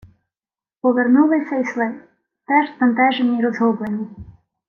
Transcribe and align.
Повернулися 0.81 1.55
й 1.55 1.65
сли, 1.65 1.93
теж 2.47 2.77
збентежені 2.77 3.37
й 3.37 3.41
розгублені: 3.43 4.07